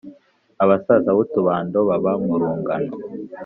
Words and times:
abasaza 0.63 1.09
b’utubando 1.15 1.77
baba 1.89 2.11
mu 2.25 2.33
rungano 2.41 2.93